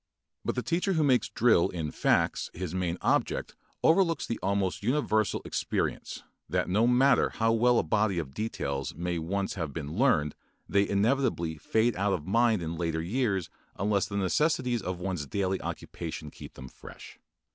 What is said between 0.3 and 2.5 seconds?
But the teacher who makes drill in the facts